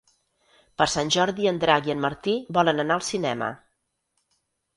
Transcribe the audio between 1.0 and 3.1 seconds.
Jordi en Drac i en Martí volen anar al